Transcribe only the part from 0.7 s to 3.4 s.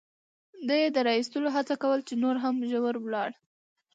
یې د را اېستلو هڅه کول، چې نور هم ژور ولاړ.